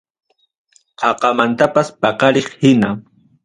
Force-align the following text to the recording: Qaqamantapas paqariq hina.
Qaqamantapas 0.99 1.87
paqariq 2.01 2.47
hina. 2.61 2.89